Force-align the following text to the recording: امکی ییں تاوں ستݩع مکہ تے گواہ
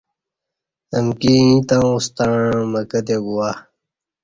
امکی 0.97 1.35
ییں 1.41 1.53
تاوں 1.67 1.95
ستݩع 2.05 2.45
مکہ 2.71 2.99
تے 3.07 3.15
گواہ 3.23 3.55